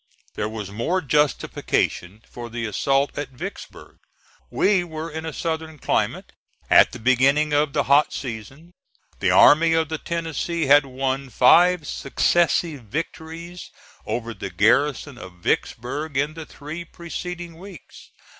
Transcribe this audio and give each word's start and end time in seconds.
There 0.33 0.49
was 0.49 0.71
more 0.71 0.99
justification 1.01 2.23
for 2.27 2.49
the 2.49 2.65
assault 2.65 3.15
at 3.19 3.29
Vicksburg. 3.29 3.99
We 4.49 4.83
were 4.83 5.11
in 5.11 5.27
a 5.27 5.31
Southern 5.31 5.77
climate, 5.77 6.33
at 6.71 6.91
the 6.91 6.97
beginning 6.97 7.53
of 7.53 7.73
the 7.73 7.83
hot 7.83 8.11
season. 8.11 8.71
The 9.19 9.29
Army 9.29 9.73
of 9.73 9.89
the 9.89 9.99
Tennessee 9.99 10.65
had 10.65 10.87
won 10.87 11.29
five 11.29 11.85
successive 11.85 12.81
victories 12.85 13.69
over 14.03 14.33
the 14.33 14.49
garrison 14.49 15.19
of 15.19 15.33
Vicksburg 15.33 16.17
in 16.17 16.33
the 16.33 16.47
three 16.47 16.83
preceding 16.83 17.59
weeks. 17.59 18.09